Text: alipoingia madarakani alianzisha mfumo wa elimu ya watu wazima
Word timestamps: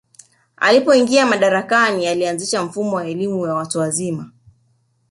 alipoingia 0.57 1.25
madarakani 1.25 2.07
alianzisha 2.07 2.63
mfumo 2.63 2.95
wa 2.95 3.07
elimu 3.07 3.45
ya 3.47 3.53
watu 3.53 3.79
wazima 3.79 4.31